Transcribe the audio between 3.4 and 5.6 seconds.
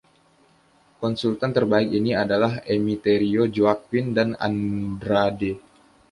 Joaquin, dan Andrade.